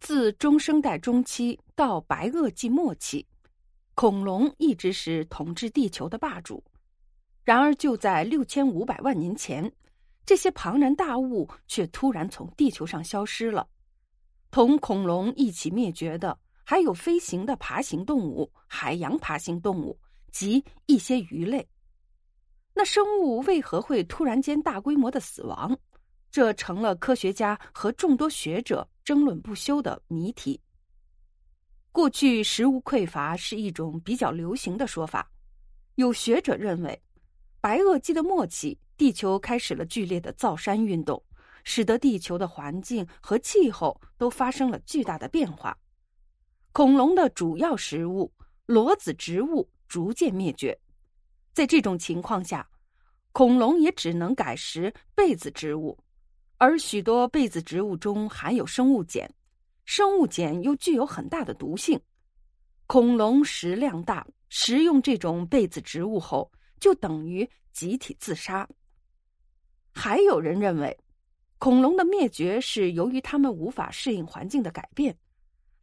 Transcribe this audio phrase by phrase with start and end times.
[0.00, 3.24] 自中生代中期到白垩纪末期，
[3.94, 6.64] 恐龙一直是统治地球的霸主。
[7.44, 9.70] 然而，就在六千五百万年前，
[10.24, 13.68] 这些庞然大物却突然从地球上消失了。
[14.50, 19.98] 同恐龙一起灭绝的，还有飞行的爬行动物、海洋爬行动物
[20.32, 21.66] 及一些鱼类。
[22.72, 25.76] 那生物为何会突然间大规模的死亡？
[26.30, 30.60] 这成了科学家和众多学者争论不休的谜题。
[31.90, 35.28] 过去食物匮乏是一种比较流行的说法，
[35.96, 37.02] 有学者认为，
[37.60, 41.20] 白垩纪的末期，地球开始了剧烈的造山运动，
[41.64, 45.76] 使得地球的环境和气候都发生了巨大的变化。
[46.70, 48.32] 恐龙的主要食物
[48.66, 50.78] 裸子植物逐渐灭绝，
[51.52, 52.70] 在这种情况下，
[53.32, 55.98] 恐龙也只能改食被子植物。
[56.60, 59.26] 而许多被子植物中含有生物碱，
[59.86, 61.98] 生物碱又具有很大的毒性。
[62.86, 68.68] 恐龙食量大，食用这种被子植物后，就等于集体自杀。
[69.90, 70.94] 还有人认为，
[71.56, 75.16] 恐龙的灭绝是由于它们无法适应环境的改变，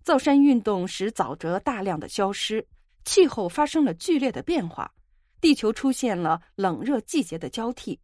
[0.03, 2.63] 造山运动使沼泽大量的消失，
[3.03, 4.93] 气候发生了剧烈的变化，
[5.41, 7.99] 地球出现了冷热季节的交替。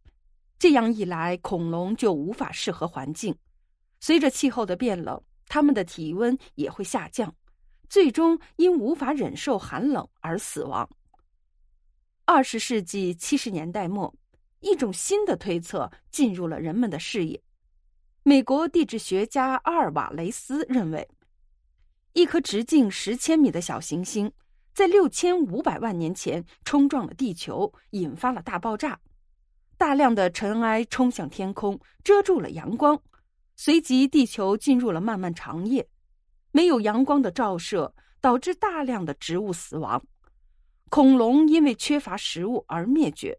[0.64, 3.36] 这样一来，恐龙就无法适合环境。
[4.00, 7.34] 随着气候的变冷，它们的体温也会下降，
[7.90, 10.88] 最终因无法忍受寒冷而死亡。
[12.24, 14.14] 二十世纪七十年代末，
[14.60, 17.42] 一种新的推测进入了人们的视野。
[18.22, 21.06] 美国地质学家阿尔瓦雷斯认为，
[22.14, 24.32] 一颗直径十千米的小行星
[24.72, 28.98] 在六千五百万年前冲撞了地球，引发了大爆炸。
[29.76, 33.00] 大量的尘埃冲向天空，遮住了阳光。
[33.56, 35.86] 随即，地球进入了漫漫长夜。
[36.52, 40.02] 没有阳光的照射，导致大量的植物死亡。
[40.88, 43.36] 恐龙因为缺乏食物而灭绝。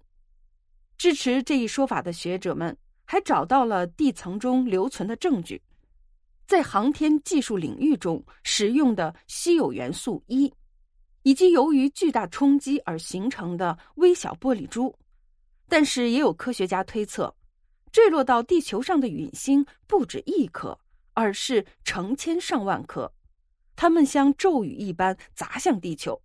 [0.98, 2.76] 支持这一说法的学者们
[3.06, 5.62] 还找到了地层中留存的证据，
[6.48, 10.54] 在航天技术领域中使用的稀有元素一，
[11.24, 14.94] 以及由于巨大冲击而形成的微小玻璃珠。
[15.68, 17.36] 但是也有科学家推测，
[17.92, 20.78] 坠落到地球上的陨星不止一颗，
[21.14, 23.12] 而是成千上万颗，
[23.76, 26.22] 它们像骤雨一般砸向地球。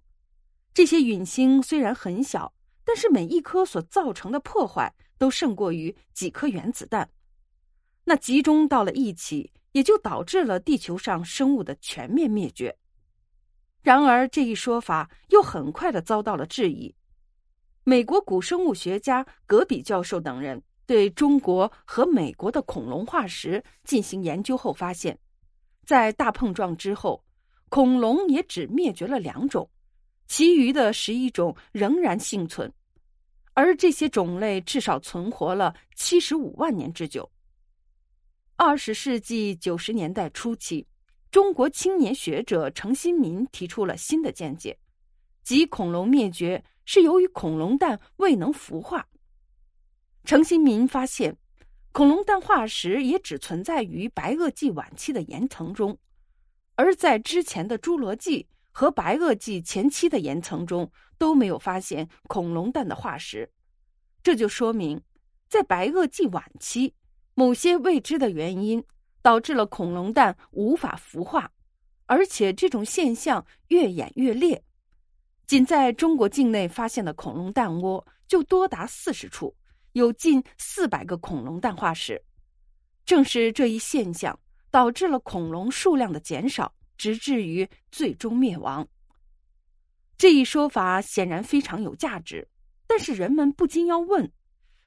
[0.75, 2.53] 这些陨星虽然很小，
[2.85, 7.09] 但是每一颗所造成的破坏都胜过于几颗原子弹。
[8.05, 12.77] 那集中到了一起，也就导致了地球上生物的全面灭绝。
[13.83, 16.95] 然而这一说法又很快的遭到了质疑。
[17.85, 25.19] 美国古生物学家格比教授等人对中国和美国的恐龙化石进行研究后发现，
[25.87, 27.25] 在大碰撞之后，
[27.71, 29.69] 恐龙也只灭绝了两种，
[30.27, 32.71] 其余的十一种仍然幸存，
[33.55, 37.29] 而这些种类至少存活了七十五万年之久。
[38.57, 40.87] 二十世纪九十年代初期，
[41.31, 44.77] 中国青年学者程新民提出了新的见解，
[45.43, 46.63] 即恐龙灭绝。
[46.93, 49.07] 是由于恐龙蛋未能孵化。
[50.25, 51.37] 程新民发现，
[51.93, 55.97] 恐龙蛋化石也只存在于白垩纪晚期的岩层中，
[56.75, 63.49] 而在之前的侏罗纪和白垩纪前期的岩层中都没有发现恐龙蛋的化石。
[64.21, 65.01] 这就说明，
[65.47, 66.93] 在白垩纪晚期，
[67.35, 68.85] 某些未知的原因
[69.23, 71.53] 导致了恐龙蛋无法孵化，
[72.07, 74.65] 而且这种现象越演越烈。
[75.51, 79.53] 仅在中国境内发现的恐龙蛋窝就多达四十处，
[79.95, 82.23] 有近四百个恐龙蛋化石。
[83.05, 84.39] 正是这一现象
[84.71, 88.87] 导致了恐龙数量的减少，直至于最终灭亡。
[90.17, 92.47] 这一说法显然非常有价值，
[92.87, 94.31] 但是人们不禁要问：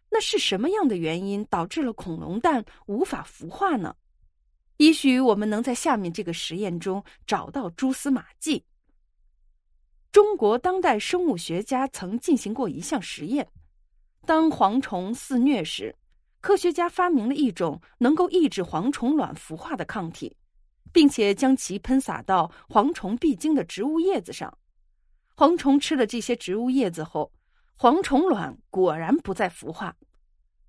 [0.09, 3.93] 那是什么样的原因导致了恐龙蛋无法孵化呢？
[4.77, 8.63] 也许我们能在下面这个实验中找到蛛丝马迹。
[10.13, 13.49] 中国当代生物学家曾进行过一项实验：
[14.27, 15.95] 当蝗虫肆虐时，
[16.39, 20.37] 科学家发明了一种能够抑制蝗虫卵孵化的抗体，
[20.91, 24.55] 并且将其喷洒到蝗虫必经的植物叶子上。
[25.35, 27.31] 蝗虫吃了这些植物叶子后，
[27.79, 29.95] 蝗虫卵果然不再孵化。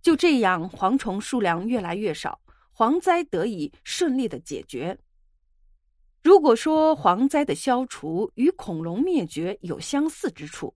[0.01, 2.41] 就这样，蝗虫数量越来越少，
[2.75, 4.99] 蝗灾得以顺利的解决。
[6.25, 10.75] 如果说蝗灾的消除与恐龙灭绝有相似之处，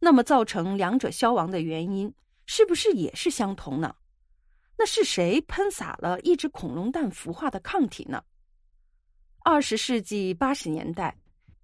[0.00, 2.12] 那么造成两者消亡的原因
[2.46, 3.94] 是不是也是相同呢？
[4.76, 8.24] 那是谁喷洒了抑制恐龙蛋孵化的抗体呢？
[9.44, 11.16] 二十世纪八十年代，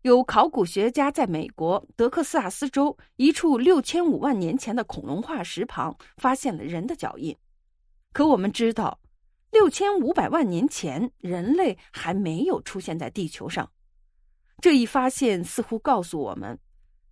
[0.03, 7.37] 有考古学家在美国德克萨斯州一处六千五万年前的恐龙化石旁发现了人的脚印。
[8.13, 8.97] 可我们知道，
[9.51, 13.71] 六千五百万年前人类还没有出现在地球上。
[14.61, 16.59] 这一发现似乎告诉我们，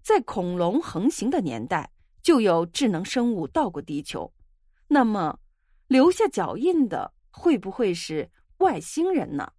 [0.03, 1.93] 在恐龙横行的年代
[2.23, 4.33] 就有智能生物到过地球。
[4.89, 5.39] 那么，
[5.87, 9.53] 留下脚印的会不会是外星人呢？